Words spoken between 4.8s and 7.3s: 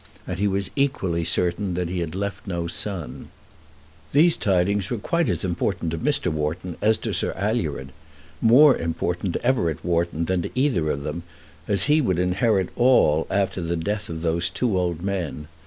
were quite as important to Mr. Wharton as to